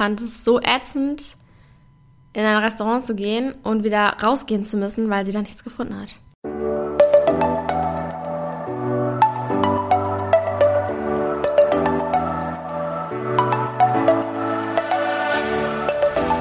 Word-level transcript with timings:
fand 0.00 0.22
es 0.22 0.44
so 0.44 0.58
ätzend, 0.58 1.36
in 2.32 2.42
ein 2.42 2.56
Restaurant 2.56 3.04
zu 3.04 3.14
gehen 3.14 3.52
und 3.62 3.84
wieder 3.84 4.16
rausgehen 4.22 4.64
zu 4.64 4.78
müssen, 4.78 5.10
weil 5.10 5.26
sie 5.26 5.30
da 5.30 5.42
nichts 5.42 5.62
gefunden 5.62 5.94
hat. 6.00 6.16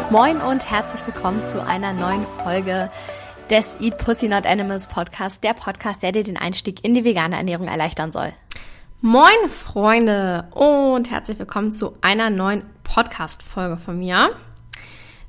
Moin 0.10 0.40
und 0.40 0.72
herzlich 0.72 1.06
willkommen 1.06 1.44
zu 1.44 1.62
einer 1.62 1.92
neuen 1.92 2.26
Folge 2.42 2.90
des 3.50 3.76
Eat 3.82 3.98
Pussy 3.98 4.30
Not 4.30 4.46
Animals 4.46 4.88
Podcast, 4.88 5.44
der 5.44 5.54
Podcast, 5.54 6.02
der 6.02 6.14
dir 6.14 6.24
den 6.24 6.38
Einstieg 6.38 6.86
in 6.86 6.94
die 6.94 7.04
vegane 7.04 7.36
Ernährung 7.36 7.68
erleichtern 7.68 8.14
soll. 8.14 8.32
Moin 9.02 9.50
Freunde 9.50 10.48
und 10.52 11.12
herzlich 11.12 11.38
willkommen 11.40 11.74
zu 11.74 11.98
einer 12.00 12.30
neuen 12.30 12.64
Podcast-Folge 12.94 13.78
von 13.78 14.00
mir. 14.00 14.32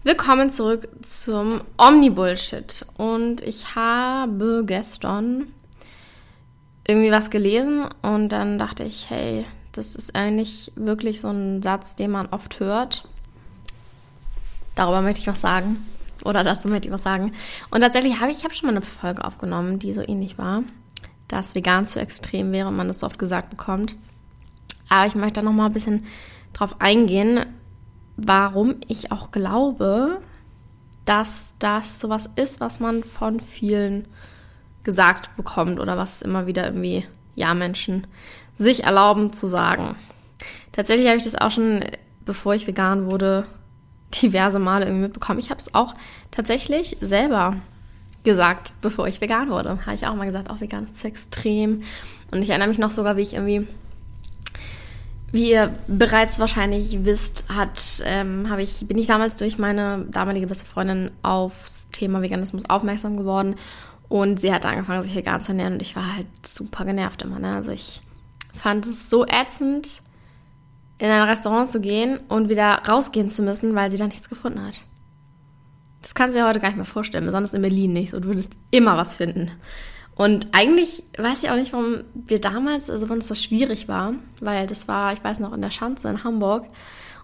Willkommen 0.03 0.51
zurück 0.51 0.89
zum 1.03 1.61
Omni-Bullshit. 1.77 2.87
Und 2.97 3.43
ich 3.43 3.75
habe 3.75 4.65
gestern 4.67 5.47
irgendwie 6.89 7.13
was 7.13 7.31
gelesen 7.31 7.85
und 8.03 8.31
dann 8.31 8.59
dachte 8.59 8.85
ich, 8.85 9.11
hey, 9.11 9.47
das 9.73 9.95
ist 9.95 10.17
eigentlich 10.17 10.73
wirklich 10.75 11.21
so 11.21 11.29
ein 11.29 11.63
Satz, 11.63 11.95
den 11.97 12.11
man 12.11 12.27
oft 12.27 12.61
hört. 12.61 13.07
Darüber 14.75 15.03
möchte 15.03 15.21
ich 15.21 15.27
was 15.27 15.41
sagen. 15.41 15.87
Oder 16.25 16.43
dazu 16.43 16.69
möchte 16.69 16.89
ich 16.89 16.95
was 16.95 17.03
sagen. 17.03 17.33
Und 17.71 17.83
tatsächlich 17.83 18.21
habe 18.21 18.33
ich, 18.33 18.39
ich 18.39 18.45
habe 18.45 18.55
schon 18.55 18.67
mal 18.67 18.77
eine 18.77 18.85
Folge 18.85 19.25
aufgenommen, 19.25 19.79
die 19.79 19.95
so 19.95 20.01
ähnlich 20.01 20.39
war 20.39 20.65
dass 21.31 21.55
vegan 21.55 21.87
zu 21.87 22.01
extrem 22.01 22.53
wäre 22.53 22.69
und 22.69 22.77
man 22.77 22.89
das 22.89 23.01
so 23.01 23.07
oft 23.07 23.19
gesagt 23.19 23.51
bekommt. 23.51 23.95
Aber 24.89 25.07
ich 25.07 25.15
möchte 25.15 25.41
da 25.41 25.43
noch 25.43 25.53
mal 25.53 25.67
ein 25.67 25.73
bisschen 25.73 26.07
drauf 26.53 26.77
eingehen, 26.81 27.47
warum 28.17 28.77
ich 28.89 29.13
auch 29.13 29.31
glaube, 29.31 30.19
dass 31.05 31.55
das 31.59 32.01
sowas 32.01 32.29
ist, 32.37 32.61
was 32.61 32.81
man 32.81 33.03
von 33.03 33.41
vielen 33.41 34.07
gesagt 34.85 35.37
bekommt 35.37 35.81
oder 35.81 35.97
was 35.97 36.23
immer 36.23 36.47
wieder 36.47 36.67
irgendwie, 36.67 37.07
ja, 37.35 37.55
Menschen 37.55 38.07
sich 38.57 38.85
erlauben 38.85 39.33
zu 39.33 39.47
sagen. 39.47 39.97
Tatsächlich 40.73 41.09
habe 41.09 41.17
ich 41.17 41.25
das 41.25 41.35
auch 41.35 41.51
schon, 41.51 41.85
bevor 42.25 42.55
ich 42.55 42.67
vegan 42.67 43.11
wurde, 43.11 43.47
diverse 44.23 44.59
Male 44.59 44.87
irgendwie 44.87 45.05
mitbekommen. 45.05 45.39
Ich 45.39 45.51
habe 45.51 45.61
es 45.61 45.75
auch 45.75 45.95
tatsächlich 46.31 46.97
selber 47.01 47.57
gesagt, 48.25 48.75
bevor 48.83 49.09
ich 49.09 49.21
vegan 49.21 49.51
wurde. 49.51 49.79
Habe 49.87 49.95
ich 49.95 50.07
auch 50.07 50.15
mal 50.15 50.27
gesagt, 50.27 50.51
auch 50.51 50.61
vegan 50.61 50.85
ist 50.85 50.99
zu 50.99 51.07
extrem. 51.07 51.83
Und 52.31 52.43
ich 52.43 52.51
erinnere 52.51 52.69
mich 52.69 52.79
noch 52.79 52.91
sogar, 52.91 53.17
wie 53.17 53.23
ich 53.23 53.35
irgendwie, 53.35 53.67
wie 55.33 55.51
ihr 55.51 55.73
bereits 55.87 56.39
wahrscheinlich 56.39 57.05
wisst, 57.05 57.49
hat, 57.49 58.03
ähm, 58.05 58.53
ich, 58.59 58.87
bin 58.89 58.99
ich 58.99 59.07
damals 59.07 59.37
durch 59.37 59.59
meine 59.59 60.07
damalige 60.11 60.47
beste 60.47 60.67
Freundin 60.67 61.11
aufs 61.23 61.89
Thema 61.91 62.21
Veganismus 62.21 62.69
aufmerksam 62.69 63.17
geworden. 63.17 63.55
Und 64.09 64.41
sie 64.41 64.53
hat 64.53 64.67
angefangen, 64.67 65.03
sich 65.03 65.15
vegan 65.15 65.41
zu 65.43 65.53
ernähren 65.53 65.75
und 65.75 65.83
ich 65.83 65.95
war 65.95 66.17
halt 66.17 66.27
super 66.45 66.85
genervt 66.85 67.23
immer. 67.23 67.39
Ne? 67.39 67.55
Also 67.55 67.71
ich 67.71 68.03
fand 68.55 68.87
es 68.87 69.09
so 69.09 69.25
ätzend, 69.25 70.03
in 70.99 71.11
ein 71.11 71.23
Restaurant 71.23 71.69
zu 71.69 71.81
gehen 71.81 72.19
und 72.29 72.49
wieder 72.49 72.83
rausgehen 72.87 73.31
zu 73.31 73.43
müssen, 73.43 73.75
weil 73.75 73.91
sie 73.91 73.97
da 73.97 74.07
nichts 74.07 74.29
gefunden 74.29 74.67
hat. 74.67 74.85
Das 76.03 76.15
kannst 76.15 76.37
du 76.37 76.41
dir 76.41 76.49
heute 76.49 76.61
gar 76.61 76.69
nicht 76.69 76.77
mehr 76.77 76.85
vorstellen, 76.85 77.25
besonders 77.25 77.55
in 77.55 77.63
Berlin 77.63 77.93
nicht. 77.93 78.11
So, 78.11 78.21
du 78.21 78.29
würdest 78.29 78.59
immer 78.71 78.97
was 78.97 79.17
finden. 79.17 79.51
Und 80.21 80.49
eigentlich 80.53 81.03
weiß 81.17 81.45
ich 81.45 81.51
auch 81.51 81.57
nicht, 81.57 81.73
warum 81.73 82.05
wir 82.13 82.43
damals, 82.43 82.91
also 82.91 83.09
warum 83.09 83.21
es 83.21 83.29
so 83.29 83.35
schwierig 83.35 83.89
war, 83.89 84.13
weil 84.43 84.67
das 84.67 84.87
war, 84.87 85.15
ich 85.15 85.25
weiß 85.25 85.41
noch, 85.41 85.55
in 85.55 85.63
der 85.63 85.71
Schanze 85.71 86.11
in 86.11 86.25
Hamburg. 86.25 86.67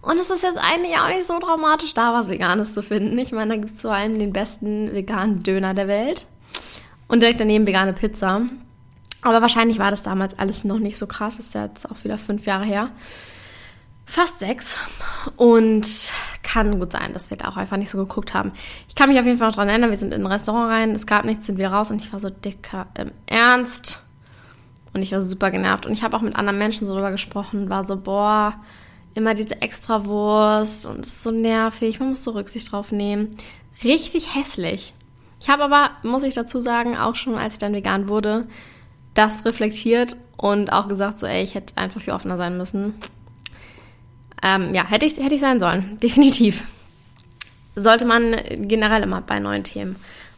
Und 0.01 0.19
es 0.19 0.31
ist 0.31 0.43
jetzt 0.43 0.57
eigentlich 0.57 0.97
auch 0.97 1.09
nicht 1.09 1.27
so 1.27 1.39
dramatisch, 1.39 1.93
da 1.93 2.15
was 2.15 2.31
Veganes 2.31 2.73
zu 2.73 2.83
finden. 2.83 3.19
Ich 3.19 3.33
meine, 3.33 3.51
da 3.51 3.61
gibt 3.61 3.75
es 3.75 3.83
vor 3.83 3.93
allem 3.93 4.19
den 4.19 4.33
besten 4.33 4.95
veganen 4.95 5.43
Döner 5.43 5.75
der 5.75 5.89
Welt. 5.89 6.27
Und 7.07 7.21
direkt 7.21 7.39
daneben 7.39 7.67
vegane 7.67 7.93
Pizza. 7.93 8.47
Aber 9.21 9.43
wahrscheinlich 9.43 9.79
war 9.79 9.91
das 9.91 10.03
damals 10.03 10.39
alles 10.39 10.65
noch 10.65 10.79
nicht 10.79 10.97
so 10.97 11.07
krass. 11.07 11.37
Das 11.37 11.49
ist 11.49 11.55
ja 11.55 11.67
jetzt 11.67 11.91
auch 11.91 12.03
wieder 12.03 12.17
fünf 12.17 12.47
Jahre 12.47 12.65
her 12.65 12.93
fast 14.07 14.39
sechs 14.39 14.79
und 15.37 15.87
kann 16.57 16.81
gut 16.81 16.93
sein, 16.93 17.13
dass 17.13 17.29
wir 17.29 17.37
da 17.37 17.49
auch 17.49 17.59
einfach 17.59 17.77
nicht 17.77 17.91
so 17.91 17.99
geguckt 17.99 18.33
haben. 18.33 18.53
Ich 18.89 18.95
kann 18.95 19.11
mich 19.11 19.19
auf 19.19 19.27
jeden 19.27 19.37
Fall 19.37 19.49
noch 19.49 19.57
dran 19.57 19.69
erinnern, 19.69 19.91
wir 19.91 19.99
sind 19.99 20.15
in 20.15 20.23
ein 20.23 20.27
Restaurant 20.27 20.71
rein, 20.71 20.93
es 20.93 21.07
gab 21.07 21.27
nichts, 21.27 21.45
sind 21.45 21.59
wir 21.59 21.69
raus 21.69 21.91
und 21.91 22.01
ich 22.01 22.11
war 22.15 22.19
so 22.19 22.31
dicker 22.31 22.87
im 22.95 23.11
Ernst 23.27 24.03
und 24.95 25.03
ich 25.03 25.13
war 25.13 25.21
super 25.21 25.51
genervt 25.51 25.85
und 25.85 25.93
ich 25.93 26.03
habe 26.03 26.17
auch 26.17 26.23
mit 26.23 26.35
anderen 26.35 26.59
Menschen 26.59 26.87
so 26.87 26.95
drüber 26.95 27.11
gesprochen, 27.11 27.69
war 27.69 27.85
so, 27.85 27.99
boah, 27.99 28.55
immer 29.13 29.35
diese 29.35 29.61
Extrawurst 29.61 30.87
und 30.87 31.01
es 31.01 31.09
ist 31.09 31.23
so 31.25 31.31
nervig, 31.31 32.01
man 32.01 32.09
muss 32.09 32.25
so 32.25 32.31
Rücksicht 32.31 32.73
drauf 32.73 32.91
nehmen. 32.91 33.37
Richtig 33.85 34.35
hässlich. 34.35 34.95
Ich 35.39 35.51
habe 35.51 35.65
aber, 35.65 35.91
muss 36.05 36.23
ich 36.23 36.33
dazu 36.33 36.61
sagen, 36.61 36.97
auch 36.97 37.17
schon, 37.17 37.35
als 37.35 37.53
ich 37.53 37.59
dann 37.59 37.75
vegan 37.75 38.09
wurde, 38.09 38.47
das 39.13 39.45
reflektiert 39.45 40.17
und 40.39 40.73
auch 40.73 40.89
gesagt, 40.89 41.19
so, 41.19 41.27
ey, 41.27 41.43
ich 41.43 41.55
hätte 41.55 41.77
einfach 41.77 42.01
viel 42.01 42.15
offener 42.15 42.39
sein 42.39 42.57
müssen 42.57 42.95
ähm, 44.47 44.75
ja, 44.75 44.87
hätte 44.87 45.07
ich, 45.07 45.17
hätte 45.17 45.35
ich 45.35 45.41
sein 45.41 45.59
sollen, 45.59 45.99
definitiv. 46.03 46.63
Sollte 47.75 48.05
man 48.05 48.37
generell 48.55 49.03
immer 49.03 49.21
bei 49.21 49.41
neuen 49.41 49.65
Themen 49.65 49.97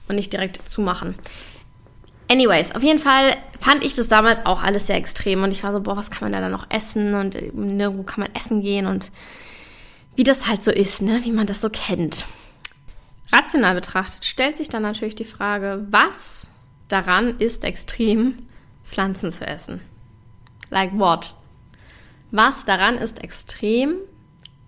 und 0.09 0.17
nicht 0.17 0.33
direkt 0.33 0.69
zumachen. 0.69 1.15
Anyways, 2.31 2.75
auf 2.75 2.83
jeden 2.83 2.99
Fall 2.99 3.37
fand 3.61 3.85
ich 3.85 3.95
das 3.95 4.09
damals 4.09 4.45
auch 4.45 4.63
alles 4.63 4.87
sehr 4.87 4.97
extrem 4.97 5.43
und 5.43 5.53
ich 5.53 5.63
war 5.63 5.73
so, 5.73 5.81
boah, 5.81 5.97
was 5.97 6.11
kann 6.11 6.25
man 6.25 6.33
da 6.33 6.41
dann 6.41 6.53
noch 6.53 6.71
essen 6.71 7.15
und 7.15 7.37
nirgendwo 7.55 8.03
kann 8.03 8.25
man 8.25 8.35
essen 8.35 8.61
gehen 8.63 8.87
und 8.87 9.11
wie 10.17 10.25
das 10.25 10.47
halt 10.47 10.65
so 10.65 10.71
ist, 10.71 11.01
ne, 11.01 11.21
wie 11.23 11.33
man 11.33 11.47
das 11.47 11.61
so 11.61 11.71
kennt. 11.71 12.27
Rational 13.33 13.75
betrachtet 13.75 14.25
stellt 14.25 14.57
sich 14.57 14.69
dann 14.69 14.83
natürlich 14.83 15.15
die 15.15 15.25
Frage, 15.25 15.87
was 15.91 16.51
daran 16.89 17.39
ist 17.39 17.65
extrem, 17.65 18.39
Pflanzen 18.85 19.33
zu 19.33 19.47
essen? 19.47 19.81
Like 20.71 20.99
what? 20.99 21.35
Was 22.31 22.65
daran 22.65 22.99
ist 22.99 23.23
extrem, 23.23 23.95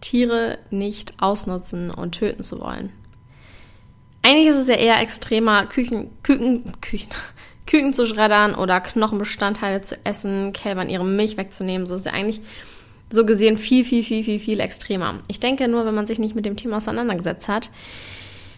Tiere 0.00 0.58
nicht 0.70 1.14
ausnutzen 1.18 1.90
und 1.90 2.12
töten 2.12 2.42
zu 2.42 2.60
wollen. 2.60 2.90
Eigentlich 4.22 4.48
ist 4.48 4.56
es 4.56 4.68
ja 4.68 4.74
eher 4.74 5.00
extremer, 5.00 5.66
Küchen, 5.66 6.10
Küken, 6.22 6.72
Küchen, 6.80 7.08
Küken 7.66 7.94
zu 7.94 8.06
schreddern 8.06 8.54
oder 8.54 8.80
Knochenbestandteile 8.80 9.82
zu 9.82 9.96
essen, 10.04 10.52
Kälbern 10.52 10.90
ihre 10.90 11.04
Milch 11.04 11.36
wegzunehmen. 11.36 11.86
So 11.86 11.94
ist 11.94 12.06
ja 12.06 12.12
eigentlich 12.12 12.40
so 13.10 13.24
gesehen 13.24 13.58
viel, 13.58 13.84
viel, 13.84 14.04
viel, 14.04 14.24
viel, 14.24 14.40
viel 14.40 14.60
extremer. 14.60 15.20
Ich 15.28 15.40
denke 15.40 15.68
nur, 15.68 15.86
wenn 15.86 15.94
man 15.94 16.06
sich 16.06 16.18
nicht 16.18 16.34
mit 16.34 16.46
dem 16.46 16.56
Thema 16.56 16.78
auseinandergesetzt 16.78 17.48
hat, 17.48 17.70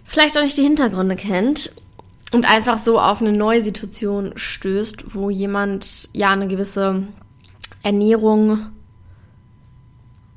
vielleicht 0.05 0.37
auch 0.37 0.43
nicht 0.43 0.57
die 0.57 0.63
Hintergründe 0.63 1.17
kennt 1.17 1.73
und 2.33 2.49
einfach 2.49 2.79
so 2.79 2.99
auf 2.99 3.21
eine 3.21 3.33
neue 3.33 3.61
Situation 3.61 4.33
stößt, 4.37 5.15
wo 5.15 5.31
jemand 5.31 6.09
ja 6.13 6.31
eine 6.31 6.49
gewisse 6.49 7.03
Ernährung 7.83 8.67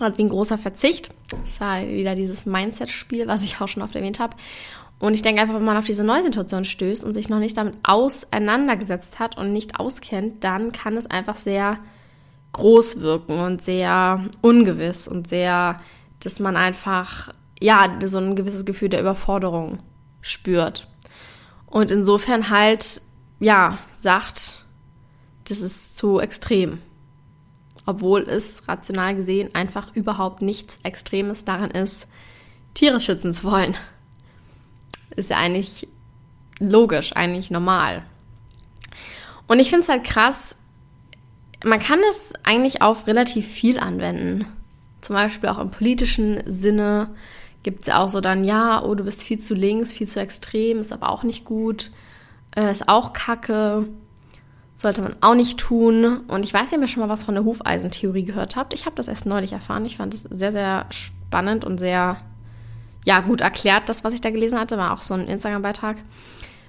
Halt 0.00 0.18
wie 0.18 0.24
ein 0.24 0.28
großer 0.28 0.58
Verzicht. 0.58 1.10
Das 1.30 1.60
halt 1.60 1.88
wieder 1.88 2.14
dieses 2.14 2.46
Mindset-Spiel, 2.46 3.26
was 3.26 3.42
ich 3.42 3.60
auch 3.60 3.68
schon 3.68 3.82
oft 3.82 3.94
erwähnt 3.94 4.18
habe. 4.18 4.36
Und 4.98 5.14
ich 5.14 5.22
denke 5.22 5.42
einfach, 5.42 5.56
wenn 5.56 5.64
man 5.64 5.76
auf 5.76 5.86
diese 5.86 6.04
neue 6.04 6.22
Situation 6.22 6.64
stößt 6.64 7.04
und 7.04 7.14
sich 7.14 7.28
noch 7.28 7.38
nicht 7.38 7.56
damit 7.56 7.74
auseinandergesetzt 7.82 9.18
hat 9.18 9.36
und 9.36 9.52
nicht 9.52 9.78
auskennt, 9.78 10.42
dann 10.42 10.72
kann 10.72 10.96
es 10.96 11.06
einfach 11.06 11.36
sehr 11.36 11.78
groß 12.52 13.00
wirken 13.00 13.40
und 13.40 13.62
sehr 13.62 14.24
ungewiss 14.40 15.08
und 15.08 15.26
sehr, 15.26 15.80
dass 16.20 16.40
man 16.40 16.56
einfach, 16.56 17.34
ja, 17.60 17.98
so 18.04 18.18
ein 18.18 18.36
gewisses 18.36 18.64
Gefühl 18.64 18.88
der 18.88 19.00
Überforderung 19.00 19.78
spürt. 20.20 20.88
Und 21.74 21.90
insofern 21.90 22.50
halt, 22.50 23.02
ja, 23.40 23.80
sagt, 23.96 24.64
das 25.48 25.60
ist 25.60 25.96
zu 25.96 26.20
extrem. 26.20 26.80
Obwohl 27.84 28.20
es 28.20 28.68
rational 28.68 29.16
gesehen 29.16 29.52
einfach 29.56 29.92
überhaupt 29.96 30.40
nichts 30.40 30.78
Extremes 30.84 31.44
daran 31.44 31.72
ist, 31.72 32.06
Tiere 32.74 33.00
schützen 33.00 33.32
zu 33.32 33.42
wollen. 33.50 33.76
Ist 35.16 35.30
ja 35.30 35.38
eigentlich 35.38 35.88
logisch, 36.60 37.16
eigentlich 37.16 37.50
normal. 37.50 38.04
Und 39.48 39.58
ich 39.58 39.70
finde 39.70 39.82
es 39.82 39.88
halt 39.88 40.04
krass, 40.04 40.56
man 41.64 41.80
kann 41.80 41.98
es 42.08 42.34
eigentlich 42.44 42.82
auf 42.82 43.08
relativ 43.08 43.48
viel 43.48 43.80
anwenden. 43.80 44.46
Zum 45.00 45.16
Beispiel 45.16 45.48
auch 45.48 45.58
im 45.58 45.72
politischen 45.72 46.40
Sinne 46.46 47.08
gibt 47.64 47.80
es 47.80 47.88
ja 47.88 48.00
auch 48.00 48.08
so 48.08 48.20
dann, 48.20 48.44
ja, 48.44 48.80
oh, 48.84 48.94
du 48.94 49.02
bist 49.02 49.22
viel 49.22 49.40
zu 49.40 49.54
links, 49.54 49.92
viel 49.92 50.06
zu 50.06 50.20
extrem, 50.20 50.78
ist 50.78 50.92
aber 50.92 51.10
auch 51.10 51.24
nicht 51.24 51.44
gut, 51.44 51.90
äh, 52.54 52.70
ist 52.70 52.88
auch 52.88 53.12
kacke, 53.12 53.88
sollte 54.76 55.02
man 55.02 55.16
auch 55.20 55.34
nicht 55.34 55.58
tun. 55.58 56.20
Und 56.28 56.44
ich 56.44 56.54
weiß 56.54 56.70
nicht, 56.70 56.78
ob 56.78 56.82
ihr 56.82 56.88
schon 56.88 57.02
mal 57.02 57.08
was 57.08 57.24
von 57.24 57.34
der 57.34 57.44
Hufeisentheorie 57.44 58.24
gehört 58.24 58.54
habt. 58.54 58.72
Ich 58.72 58.86
habe 58.86 58.94
das 58.94 59.08
erst 59.08 59.26
neulich 59.26 59.52
erfahren. 59.52 59.84
Ich 59.84 59.96
fand 59.96 60.14
es 60.14 60.22
sehr, 60.22 60.52
sehr 60.52 60.86
spannend 60.90 61.64
und 61.64 61.78
sehr, 61.78 62.18
ja, 63.04 63.20
gut 63.20 63.40
erklärt, 63.40 63.88
das, 63.88 64.04
was 64.04 64.14
ich 64.14 64.20
da 64.20 64.30
gelesen 64.30 64.60
hatte, 64.60 64.78
war 64.78 64.92
auch 64.92 65.02
so 65.02 65.14
ein 65.14 65.26
Instagram-Beitrag 65.26 65.96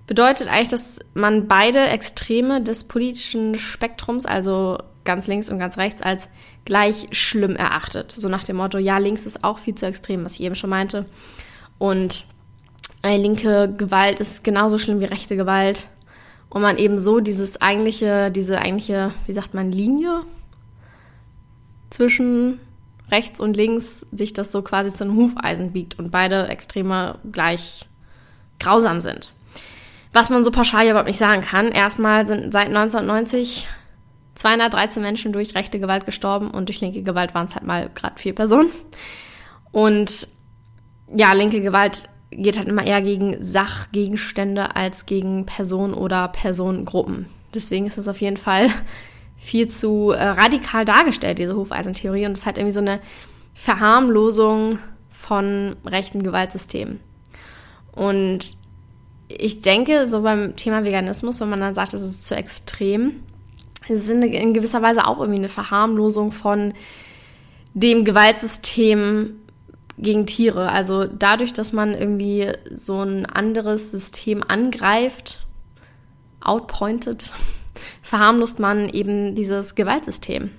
bedeutet 0.07 0.47
eigentlich, 0.47 0.69
dass 0.69 0.99
man 1.13 1.47
beide 1.47 1.79
Extreme 1.79 2.61
des 2.61 2.83
politischen 2.83 3.57
Spektrums, 3.57 4.25
also 4.25 4.77
ganz 5.05 5.27
links 5.27 5.49
und 5.49 5.59
ganz 5.59 5.77
rechts, 5.77 6.01
als 6.01 6.29
gleich 6.65 7.07
schlimm 7.11 7.55
erachtet. 7.55 8.11
So 8.11 8.27
nach 8.27 8.43
dem 8.43 8.57
Motto, 8.57 8.77
ja, 8.77 8.97
links 8.97 9.25
ist 9.25 9.43
auch 9.43 9.59
viel 9.59 9.75
zu 9.75 9.85
extrem, 9.85 10.25
was 10.25 10.33
ich 10.33 10.41
eben 10.41 10.55
schon 10.55 10.69
meinte. 10.69 11.05
Und 11.77 12.25
eine 13.01 13.21
linke 13.21 13.73
Gewalt 13.77 14.19
ist 14.19 14.43
genauso 14.43 14.77
schlimm 14.77 14.99
wie 14.99 15.05
rechte 15.05 15.35
Gewalt. 15.35 15.87
Und 16.49 16.61
man 16.61 16.77
eben 16.77 16.97
so 16.97 17.19
dieses 17.19 17.61
eigentliche, 17.61 18.31
diese 18.31 18.59
eigentliche, 18.59 19.13
wie 19.25 19.33
sagt 19.33 19.53
man, 19.53 19.71
Linie 19.71 20.21
zwischen 21.89 22.59
rechts 23.11 23.39
und 23.39 23.55
links 23.55 24.05
sich 24.11 24.33
das 24.33 24.51
so 24.51 24.61
quasi 24.61 24.93
zu 24.93 25.03
einem 25.03 25.15
Hufeisen 25.15 25.71
biegt 25.71 25.99
und 25.99 26.11
beide 26.11 26.47
Extreme 26.47 27.19
gleich 27.31 27.85
grausam 28.59 29.01
sind 29.01 29.31
was 30.15 30.29
man 30.29 30.45
so 30.45 30.51
pauschal 30.51 30.85
überhaupt 30.85 31.09
nicht 31.09 31.19
sagen 31.19 31.41
kann. 31.41 31.73
Erstmal 31.73 32.25
sind 32.25 32.53
seit 32.53 32.67
1990 32.67 33.67
213 34.35 35.01
Menschen 35.01 35.31
durch 35.31 35.55
rechte 35.55 35.79
Gewalt 35.79 36.05
gestorben 36.05 36.51
und 36.51 36.69
durch 36.69 36.81
linke 36.81 37.01
Gewalt 37.03 37.33
waren 37.33 37.47
es 37.47 37.55
halt 37.55 37.65
mal 37.65 37.89
gerade 37.93 38.19
vier 38.19 38.35
Personen. 38.35 38.69
Und 39.71 40.27
ja, 41.15 41.33
linke 41.33 41.61
Gewalt 41.61 42.09
geht 42.31 42.57
halt 42.57 42.67
immer 42.67 42.85
eher 42.85 43.01
gegen 43.01 43.41
Sachgegenstände 43.41 44.75
als 44.75 45.05
gegen 45.05 45.45
Personen 45.45 45.93
oder 45.93 46.27
Personengruppen. 46.27 47.27
Deswegen 47.53 47.87
ist 47.87 47.97
es 47.97 48.07
auf 48.07 48.19
jeden 48.19 48.37
Fall 48.37 48.67
viel 49.37 49.69
zu 49.69 50.11
äh, 50.11 50.21
radikal 50.21 50.85
dargestellt, 50.85 51.39
diese 51.39 51.55
Hufeisentheorie. 51.55 52.25
Und 52.25 52.33
es 52.33 52.39
ist 52.39 52.45
halt 52.45 52.57
irgendwie 52.57 52.73
so 52.73 52.81
eine 52.81 52.99
Verharmlosung 53.53 54.79
von 55.11 55.77
rechten 55.85 56.23
Gewaltsystemen. 56.23 56.99
Und 57.93 58.57
ich 59.29 59.61
denke, 59.61 60.07
so 60.07 60.21
beim 60.21 60.55
Thema 60.55 60.83
Veganismus, 60.83 61.39
wenn 61.39 61.49
man 61.49 61.61
dann 61.61 61.75
sagt, 61.75 61.93
es 61.93 62.01
ist 62.01 62.25
zu 62.25 62.35
extrem, 62.35 63.23
es 63.87 64.07
ist 64.07 64.09
in 64.09 64.53
gewisser 64.53 64.81
Weise 64.81 65.05
auch 65.05 65.19
irgendwie 65.19 65.39
eine 65.39 65.49
Verharmlosung 65.49 66.31
von 66.31 66.73
dem 67.73 68.05
Gewaltsystem 68.05 69.39
gegen 69.97 70.25
Tiere. 70.25 70.71
Also 70.71 71.05
dadurch, 71.05 71.53
dass 71.53 71.73
man 71.73 71.93
irgendwie 71.93 72.51
so 72.71 73.01
ein 73.01 73.25
anderes 73.25 73.91
System 73.91 74.43
angreift, 74.47 75.45
outpointed, 76.41 77.31
verharmlost 78.01 78.59
man 78.59 78.89
eben 78.89 79.35
dieses 79.35 79.75
Gewaltsystem. 79.75 80.51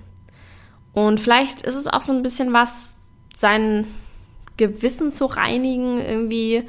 Und 0.93 1.19
vielleicht 1.19 1.61
ist 1.61 1.75
es 1.75 1.87
auch 1.87 2.01
so 2.01 2.13
ein 2.13 2.23
bisschen 2.23 2.53
was, 2.53 2.97
sein 3.35 3.85
Gewissen 4.57 5.11
zu 5.11 5.25
reinigen, 5.25 5.99
irgendwie 5.99 6.63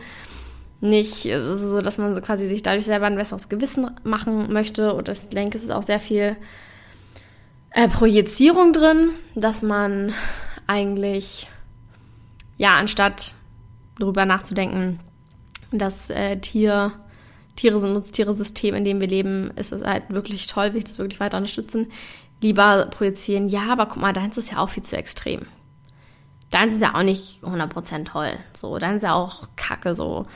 nicht 0.80 1.26
äh, 1.26 1.54
so, 1.54 1.80
dass 1.80 1.98
man 1.98 2.14
so 2.14 2.20
quasi 2.20 2.46
sich 2.46 2.62
dadurch 2.62 2.84
selber 2.84 3.06
ein 3.06 3.16
besseres 3.16 3.48
Gewissen 3.48 3.90
machen 4.04 4.52
möchte. 4.52 4.94
Und 4.94 5.08
ich 5.08 5.28
denke, 5.28 5.56
es 5.56 5.64
ist 5.64 5.70
auch 5.70 5.82
sehr 5.82 6.00
viel 6.00 6.36
äh, 7.70 7.88
Projizierung 7.88 8.72
drin, 8.72 9.10
dass 9.34 9.62
man 9.62 10.12
eigentlich, 10.66 11.48
ja, 12.56 12.72
anstatt 12.74 13.34
darüber 13.98 14.26
nachzudenken, 14.26 15.00
dass 15.70 16.10
äh, 16.10 16.36
Tier, 16.38 16.92
Tiere 17.56 17.80
sind 17.80 17.92
Nutztiere-System, 17.92 18.74
in 18.74 18.84
dem 18.84 19.00
wir 19.00 19.08
leben, 19.08 19.50
ist 19.56 19.72
es 19.72 19.84
halt 19.84 20.04
wirklich 20.08 20.46
toll, 20.46 20.72
will 20.72 20.78
ich 20.78 20.84
das 20.84 20.98
wirklich 20.98 21.20
weiter 21.20 21.36
unterstützen, 21.36 21.90
lieber 22.40 22.86
projizieren, 22.90 23.48
ja, 23.48 23.70
aber 23.70 23.86
guck 23.86 24.00
mal, 24.00 24.12
deins 24.12 24.38
ist 24.38 24.52
ja 24.52 24.58
auch 24.58 24.70
viel 24.70 24.84
zu 24.84 24.96
extrem. 24.96 25.46
Deins 26.50 26.76
ist 26.76 26.82
ja 26.82 26.94
auch 26.94 27.02
nicht 27.02 27.42
100% 27.42 28.04
toll. 28.04 28.32
So, 28.54 28.78
deins 28.78 28.98
ist 28.98 29.02
ja 29.02 29.14
auch 29.14 29.48
kacke, 29.56 29.94
so. 29.94 30.26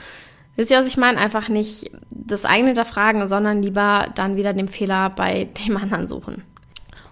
Wisst 0.56 0.70
ihr, 0.70 0.78
was 0.78 0.86
ich 0.86 0.96
meine? 0.96 1.18
Einfach 1.18 1.48
nicht 1.48 1.90
das 2.10 2.44
eigene 2.44 2.68
hinterfragen, 2.68 3.26
sondern 3.26 3.62
lieber 3.62 4.08
dann 4.14 4.36
wieder 4.36 4.52
den 4.52 4.68
Fehler 4.68 5.10
bei 5.10 5.44
dem 5.66 5.76
anderen 5.76 6.08
suchen. 6.08 6.42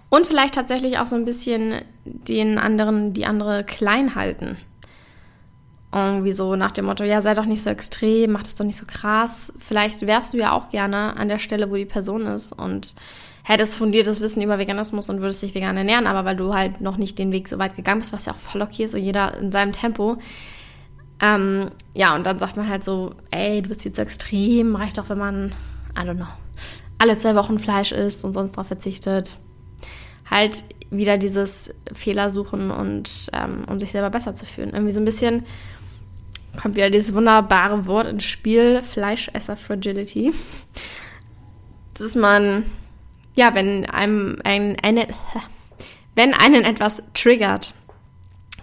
Und 0.09 0.27
vielleicht 0.27 0.55
tatsächlich 0.55 0.99
auch 0.99 1.05
so 1.05 1.15
ein 1.15 1.25
bisschen 1.25 1.75
den 2.03 2.57
anderen, 2.57 3.13
die 3.13 3.25
andere 3.25 3.63
klein 3.63 4.15
halten. 4.15 4.57
Irgendwie 5.93 6.33
so 6.33 6.55
nach 6.55 6.71
dem 6.71 6.85
Motto, 6.85 7.03
ja, 7.03 7.21
sei 7.21 7.33
doch 7.33 7.45
nicht 7.45 7.63
so 7.63 7.69
extrem, 7.69 8.31
mach 8.31 8.43
das 8.43 8.55
doch 8.55 8.65
nicht 8.65 8.77
so 8.77 8.85
krass. 8.85 9.53
Vielleicht 9.59 10.05
wärst 10.07 10.33
du 10.33 10.37
ja 10.37 10.51
auch 10.51 10.69
gerne 10.69 11.15
an 11.17 11.29
der 11.29 11.39
Stelle, 11.39 11.69
wo 11.71 11.75
die 11.75 11.85
Person 11.85 12.25
ist 12.27 12.51
und 12.51 12.95
hättest 13.43 13.77
fundiertes 13.77 14.21
Wissen 14.21 14.41
über 14.41 14.59
Veganismus 14.59 15.09
und 15.09 15.21
würdest 15.21 15.41
dich 15.41 15.55
vegan 15.55 15.77
ernähren, 15.77 16.07
aber 16.07 16.25
weil 16.25 16.35
du 16.35 16.53
halt 16.53 16.81
noch 16.81 16.97
nicht 16.97 17.17
den 17.17 17.31
Weg 17.31 17.47
so 17.47 17.57
weit 17.57 17.75
gegangen 17.75 18.01
bist, 18.01 18.13
was 18.13 18.25
ja 18.25 18.33
auch 18.33 18.37
voll 18.37 18.61
okay 18.61 18.83
ist 18.83 18.93
und 18.93 19.01
jeder 19.01 19.37
in 19.37 19.51
seinem 19.51 19.71
Tempo, 19.71 20.17
ähm, 21.21 21.67
ja, 21.93 22.15
und 22.15 22.25
dann 22.25 22.39
sagt 22.39 22.57
man 22.57 22.67
halt 22.67 22.83
so, 22.83 23.13
ey, 23.29 23.61
du 23.61 23.69
bist 23.69 23.83
viel 23.83 23.93
zu 23.93 24.01
extrem, 24.01 24.75
reicht 24.75 24.97
doch, 24.97 25.09
wenn 25.09 25.19
man, 25.19 25.53
I 25.95 26.01
don't 26.01 26.15
know, 26.15 26.27
alle 26.97 27.17
zwei 27.17 27.35
Wochen 27.35 27.59
Fleisch 27.59 27.91
isst 27.91 28.23
und 28.23 28.33
sonst 28.33 28.53
darauf 28.53 28.67
verzichtet. 28.67 29.37
Halt 30.29 30.63
wieder 30.89 31.17
dieses 31.17 31.73
Fehler 31.93 32.29
suchen 32.29 32.71
und 32.71 33.29
ähm, 33.33 33.65
um 33.69 33.79
sich 33.79 33.91
selber 33.91 34.09
besser 34.09 34.35
zu 34.35 34.45
fühlen. 34.45 34.71
Irgendwie 34.71 34.93
so 34.93 34.99
ein 34.99 35.05
bisschen 35.05 35.45
kommt 36.59 36.75
wieder 36.75 36.89
dieses 36.89 37.13
wunderbare 37.13 37.85
Wort 37.85 38.07
ins 38.07 38.23
Spiel, 38.23 38.81
Fleischesser 38.81 39.55
Fragility. 39.55 40.33
Das 41.93 42.01
ist 42.01 42.15
man, 42.15 42.65
ja, 43.35 43.53
wenn 43.53 43.85
einem 43.89 44.37
ein, 44.43 44.77
eine, 44.81 45.07
wenn 46.15 46.33
einen 46.33 46.65
etwas 46.65 47.03
triggert, 47.13 47.73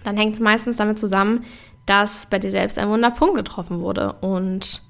dann 0.03 0.17
hängt 0.17 0.35
es 0.35 0.39
meistens 0.39 0.77
damit 0.77 0.99
zusammen, 0.99 1.45
dass 1.89 2.27
bei 2.27 2.37
dir 2.37 2.51
selbst 2.51 2.77
ein 2.77 2.89
Wunderpunkt 2.89 3.35
getroffen 3.35 3.79
wurde 3.79 4.13
und 4.21 4.83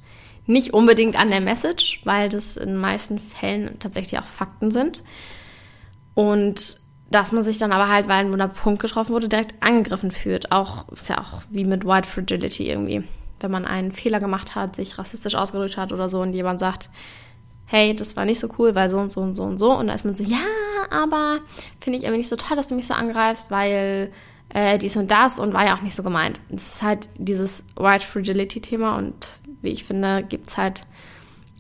nicht 0.48 0.74
unbedingt 0.74 1.18
an 1.18 1.30
der 1.30 1.40
Message, 1.40 2.02
weil 2.04 2.28
das 2.28 2.58
in 2.58 2.70
den 2.70 2.78
meisten 2.78 3.20
Fällen 3.20 3.80
tatsächlich 3.80 4.20
auch 4.20 4.26
Fakten 4.26 4.70
sind. 4.70 5.02
Und 6.14 6.82
dass 7.10 7.32
man 7.32 7.44
sich 7.44 7.58
dann 7.58 7.72
aber 7.72 7.88
halt, 7.88 8.10
weil 8.10 8.26
ein 8.26 8.32
Wunderpunkt 8.32 8.82
getroffen 8.82 9.14
wurde, 9.14 9.30
direkt 9.30 9.54
angegriffen 9.62 10.12
fühlt. 10.12 10.52
Auch 10.52 10.90
ist 10.90 11.08
ja 11.08 11.20
auch 11.20 11.42
wie 11.50 11.64
mit 11.64 11.86
White 11.86 12.08
Fragility 12.08 12.70
irgendwie. 12.70 13.04
Wenn 13.40 13.52
man 13.52 13.66
einen 13.66 13.94
Fehler 13.94 14.20
gemacht 14.20 14.56
hat, 14.56 14.76
sich 14.76 14.98
rassistisch 14.98 15.36
ausgedrückt 15.36 15.78
hat 15.78 15.94
oder 15.94 16.10
so 16.10 16.22
und 16.22 16.34
jemand 16.34 16.60
sagt, 16.60 16.90
hey, 17.66 17.96
das 17.96 18.18
war 18.18 18.26
nicht 18.26 18.40
so 18.40 18.50
cool, 18.58 18.76
weil 18.76 18.90
so 18.90 18.98
und 18.98 19.12
so 19.12 19.22
und 19.22 19.36
so 19.36 19.44
und 19.44 19.58
so. 19.58 19.72
Und 19.72 19.88
da 19.88 19.94
ist 19.94 20.04
man 20.04 20.16
so, 20.16 20.24
ja, 20.24 20.38
aber 20.92 21.40
finde 21.80 21.98
ich 21.98 22.04
irgendwie 22.04 22.20
nicht 22.20 22.30
so 22.30 22.36
toll, 22.36 22.58
dass 22.58 22.68
du 22.68 22.76
mich 22.76 22.88
so 22.88 22.94
angreifst, 22.94 23.52
weil 23.52 24.12
äh, 24.50 24.78
dies 24.78 24.98
und 24.98 25.12
das 25.12 25.40
und 25.40 25.54
war 25.54 25.66
ja 25.66 25.76
auch 25.76 25.82
nicht 25.82 25.96
so 25.96 26.04
gemeint. 26.04 26.40
Es 26.50 26.76
ist 26.76 26.82
halt 26.82 27.10
dieses 27.18 27.66
White 27.76 28.06
Fragility-Thema 28.06 28.98
und 28.98 29.40
wie 29.62 29.70
ich 29.70 29.84
finde, 29.84 30.24
gibt 30.24 30.50
es 30.50 30.58
halt 30.58 30.84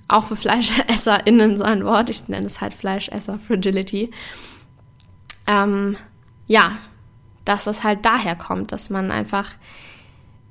auch 0.07 0.25
für 0.25 0.35
FleischesserInnen 0.35 1.57
so 1.57 1.63
ein 1.63 1.85
Wort. 1.85 2.09
Ich 2.09 2.27
nenne 2.27 2.47
es 2.47 2.61
halt 2.61 2.73
Fleischesser 2.73 3.39
Fragility. 3.39 4.11
Ähm, 5.47 5.97
ja, 6.47 6.77
dass 7.45 7.63
das 7.63 7.83
halt 7.83 8.05
daher 8.05 8.35
kommt, 8.35 8.71
dass 8.71 8.89
man 8.89 9.11
einfach, 9.11 9.51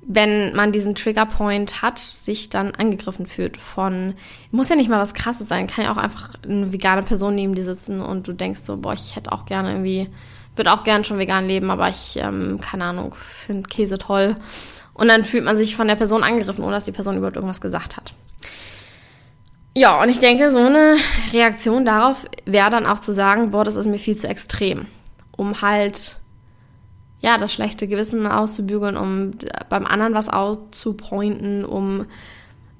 wenn 0.01 0.55
man 0.55 0.71
diesen 0.71 0.95
Triggerpoint 0.95 1.81
hat, 1.81 1.99
sich 1.99 2.49
dann 2.49 2.73
angegriffen 2.73 3.25
fühlt 3.25 3.57
von, 3.57 4.15
muss 4.51 4.69
ja 4.69 4.75
nicht 4.75 4.89
mal 4.89 5.01
was 5.01 5.13
krasses 5.13 5.47
sein, 5.47 5.67
kann 5.67 5.85
ja 5.85 5.91
auch 5.91 5.97
einfach 5.97 6.31
eine 6.43 6.73
vegane 6.73 7.03
Person 7.03 7.35
neben 7.35 7.55
dir 7.55 7.63
sitzen 7.63 8.01
und 8.01 8.27
du 8.27 8.33
denkst 8.33 8.61
so, 8.61 8.77
boah, 8.77 8.93
ich 8.93 9.15
hätte 9.15 9.31
auch 9.31 9.45
gerne 9.45 9.71
irgendwie 9.71 10.09
würde 10.59 10.73
auch 10.73 10.83
gern 10.83 11.03
schon 11.03 11.17
vegan 11.17 11.47
leben, 11.47 11.71
aber 11.71 11.89
ich, 11.89 12.17
ähm, 12.17 12.59
keine 12.61 12.83
Ahnung, 12.83 13.15
finde 13.15 13.67
Käse 13.67 13.97
toll. 13.97 14.35
Und 14.93 15.07
dann 15.07 15.23
fühlt 15.23 15.45
man 15.45 15.57
sich 15.57 15.75
von 15.75 15.87
der 15.87 15.95
Person 15.95 16.23
angegriffen, 16.23 16.63
ohne 16.63 16.73
dass 16.73 16.83
die 16.83 16.91
Person 16.91 17.17
überhaupt 17.17 17.37
irgendwas 17.37 17.61
gesagt 17.61 17.97
hat. 17.97 18.13
Ja, 19.75 20.01
und 20.01 20.09
ich 20.09 20.19
denke, 20.19 20.51
so 20.51 20.59
eine 20.59 20.97
Reaktion 21.31 21.85
darauf 21.85 22.25
wäre 22.45 22.69
dann 22.69 22.85
auch 22.85 22.99
zu 22.99 23.13
sagen, 23.13 23.51
boah, 23.51 23.63
das 23.63 23.77
ist 23.77 23.87
mir 23.87 23.97
viel 23.97 24.17
zu 24.17 24.27
extrem. 24.27 24.87
Um 25.31 25.61
halt, 25.61 26.17
ja, 27.19 27.37
das 27.37 27.53
schlechte 27.53 27.87
Gewissen 27.87 28.25
auszubügeln, 28.27 28.97
um 28.97 29.31
beim 29.69 29.85
anderen 29.85 30.13
was 30.13 30.29
auszupointen, 30.29 31.65
um 31.65 32.05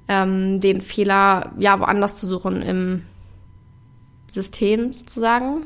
ähm, 0.07 0.59
den 0.59 0.81
Fehler, 0.81 1.51
ja, 1.57 1.79
woanders 1.79 2.15
zu 2.15 2.27
suchen 2.27 2.61
im 2.61 3.03
System 4.27 4.93
sozusagen 4.93 5.63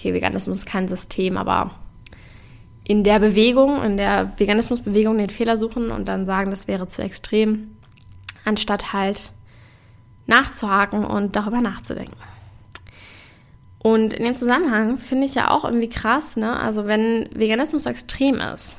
okay, 0.00 0.14
Veganismus 0.14 0.58
ist 0.58 0.66
kein 0.66 0.88
System, 0.88 1.36
aber 1.36 1.72
in 2.84 3.04
der 3.04 3.18
Bewegung, 3.20 3.82
in 3.82 3.96
der 3.98 4.32
Veganismusbewegung 4.38 5.18
den 5.18 5.30
Fehler 5.30 5.56
suchen 5.56 5.90
und 5.90 6.08
dann 6.08 6.26
sagen, 6.26 6.50
das 6.50 6.68
wäre 6.68 6.88
zu 6.88 7.02
extrem, 7.02 7.76
anstatt 8.44 8.92
halt 8.92 9.30
nachzuhaken 10.26 11.04
und 11.04 11.36
darüber 11.36 11.60
nachzudenken. 11.60 12.16
Und 13.82 14.12
in 14.12 14.24
dem 14.24 14.36
Zusammenhang 14.36 14.98
finde 14.98 15.26
ich 15.26 15.34
ja 15.34 15.50
auch 15.50 15.64
irgendwie 15.64 15.88
krass, 15.88 16.36
ne? 16.36 16.58
Also 16.58 16.86
wenn 16.86 17.28
Veganismus 17.32 17.84
so 17.84 17.90
extrem 17.90 18.40
ist, 18.40 18.76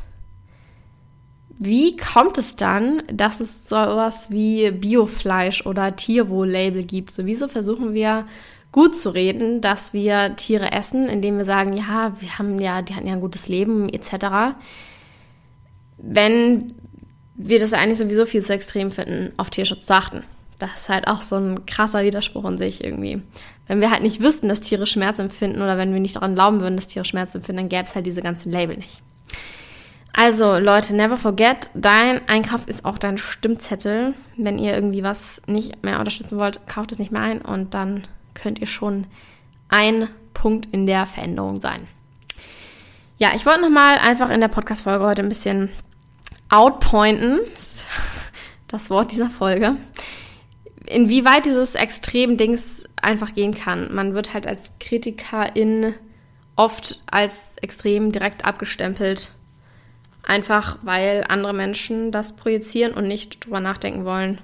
wie 1.64 1.96
kommt 1.96 2.38
es 2.38 2.56
dann, 2.56 3.04
dass 3.12 3.40
es 3.40 3.70
sowas 3.70 4.32
wie 4.32 4.72
Biofleisch 4.72 5.66
oder 5.66 5.96
Tierwohl-Label 5.96 6.84
gibt? 6.84 7.12
So, 7.12 7.26
wieso 7.26 7.48
versuchen 7.48 7.94
wir 7.94 8.26
gut 8.72 8.98
zu 8.98 9.14
reden, 9.14 9.62
dass 9.62 9.94
wir 9.94 10.36
Tiere 10.38 10.72
essen, 10.72 11.08
indem 11.08 11.38
wir 11.38 11.46
sagen, 11.46 11.78
ja, 11.78 12.14
wir 12.20 12.40
haben 12.40 12.58
ja, 12.60 12.82
die 12.82 12.96
hatten 12.96 13.08
ja 13.08 13.14
ein 13.14 13.22
gutes 13.22 13.48
Leben, 13.48 13.90
etc. 13.90 14.56
Wenn 15.98 16.74
wir 17.36 17.60
das 17.60 17.74
eigentlich 17.74 17.98
sowieso 17.98 18.26
viel 18.26 18.42
zu 18.42 18.54
extrem 18.54 18.92
finden, 18.92 19.32
auf 19.38 19.50
Tierschutz 19.50 19.86
zu 19.86 19.94
achten. 19.94 20.24
Das 20.62 20.82
ist 20.82 20.90
halt 20.90 21.08
auch 21.08 21.22
so 21.22 21.38
ein 21.38 21.66
krasser 21.66 22.04
Widerspruch 22.04 22.46
in 22.46 22.58
sich 22.58 22.84
irgendwie. 22.84 23.22
Wenn 23.68 23.82
wir 23.82 23.90
halt 23.90 24.04
nicht 24.04 24.22
wüssten, 24.22 24.48
dass 24.50 24.62
Tiere 24.62 24.86
Schmerz 24.86 25.20
empfinden 25.20 25.62
oder 25.62 25.78
wenn 25.78 25.94
wir 25.94 26.00
nicht 26.00 26.16
daran 26.16 26.36
glauben 26.36 26.62
würden, 26.62 26.76
dass 26.76 26.88
Tiere 26.88 27.06
Schmerz 27.06 27.34
empfinden, 27.34 27.62
dann 27.62 27.70
gäbe 27.70 27.84
es 27.84 27.96
halt 27.96 28.06
diese 28.06 28.22
ganzen 28.22 28.52
Label 28.52 28.78
nicht. 28.78 29.02
Also 30.14 30.58
Leute, 30.58 30.96
never 30.96 31.18
forget, 31.18 31.70
dein 31.74 32.28
Einkauf 32.28 32.68
ist 32.68 32.86
auch 32.86 32.98
dein 32.98 33.18
Stimmzettel. 33.18 34.14
Wenn 34.36 34.60
ihr 34.60 34.74
irgendwie 34.74 35.04
was 35.04 35.42
nicht 35.48 35.84
mehr 35.84 36.00
unterstützen 36.00 36.38
wollt, 36.38 36.68
kauft 36.68 36.92
es 36.92 37.00
nicht 37.00 37.12
mehr 37.12 37.22
ein 37.22 37.42
und 37.42 37.74
dann 37.74 38.04
könnt 38.34 38.60
ihr 38.60 38.68
schon 38.68 39.08
ein 39.70 40.10
Punkt 40.34 40.68
in 40.72 40.86
der 40.86 41.06
Veränderung 41.06 41.62
sein. 41.62 41.88
Ja, 43.18 43.30
ich 43.36 43.46
wollte 43.46 43.62
nochmal 43.62 43.98
einfach 44.00 44.30
in 44.30 44.42
der 44.42 44.48
Podcast-Folge 44.48 45.06
heute 45.06 45.22
ein 45.22 45.30
bisschen 45.30 45.70
outpointen, 46.50 47.40
das 48.68 48.90
Wort 48.90 49.12
dieser 49.12 49.30
Folge, 49.30 49.78
inwieweit 50.94 51.46
dieses 51.46 51.76
Extrem-Dings 51.76 52.86
einfach 53.02 53.34
gehen 53.34 53.54
kann. 53.56 53.94
Man 53.94 54.14
wird 54.14 54.34
halt 54.34 54.48
als 54.48 54.74
Kritikerin 54.80 55.94
oft 56.56 57.02
als 57.10 57.58
extrem 57.58 58.12
direkt 58.12 58.46
abgestempelt 58.46 59.32
Einfach 60.24 60.78
weil 60.84 61.26
andere 61.28 61.54
Menschen 61.54 62.12
das 62.12 62.36
projizieren 62.36 62.94
und 62.94 63.08
nicht 63.08 63.44
drüber 63.44 63.60
nachdenken 63.60 64.06
wollen, 64.06 64.40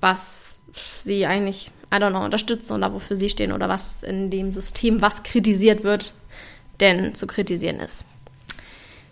was 0.00 0.60
sie 1.00 1.26
eigentlich, 1.26 1.70
I 1.92 1.96
don't 1.96 2.10
know, 2.10 2.24
unterstützen 2.24 2.74
oder 2.74 2.92
wofür 2.92 3.16
sie 3.16 3.28
stehen 3.28 3.52
oder 3.52 3.68
was 3.68 4.02
in 4.02 4.30
dem 4.30 4.50
System, 4.50 5.00
was 5.00 5.22
kritisiert 5.22 5.84
wird, 5.84 6.12
denn 6.80 7.14
zu 7.14 7.26
kritisieren 7.26 7.78
ist. 7.78 8.04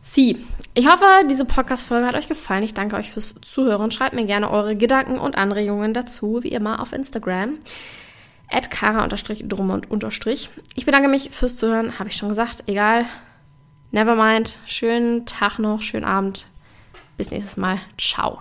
Sie, 0.08 0.46
ich 0.74 0.88
hoffe, 0.88 1.04
diese 1.28 1.44
Podcast-Folge 1.44 2.06
hat 2.06 2.14
euch 2.14 2.28
gefallen. 2.28 2.62
Ich 2.62 2.74
danke 2.74 2.94
euch 2.94 3.10
fürs 3.10 3.34
Zuhören. 3.42 3.90
Schreibt 3.90 4.14
mir 4.14 4.24
gerne 4.24 4.48
eure 4.48 4.76
Gedanken 4.76 5.18
und 5.18 5.36
Anregungen 5.36 5.94
dazu, 5.94 6.44
wie 6.44 6.50
immer 6.50 6.78
auf 6.78 6.92
Instagram. 6.92 7.58
At 8.48 8.70
kara-drum 8.70 9.70
und 9.70 9.90
unterstrich. 9.90 10.48
Ich 10.76 10.86
bedanke 10.86 11.08
mich 11.08 11.30
fürs 11.32 11.56
Zuhören, 11.56 11.98
habe 11.98 12.08
ich 12.08 12.16
schon 12.16 12.28
gesagt. 12.28 12.62
Egal, 12.68 13.06
Nevermind. 13.90 14.58
Schönen 14.64 15.26
Tag 15.26 15.58
noch, 15.58 15.82
schönen 15.82 16.04
Abend. 16.04 16.46
Bis 17.16 17.32
nächstes 17.32 17.56
Mal. 17.56 17.80
Ciao. 17.98 18.38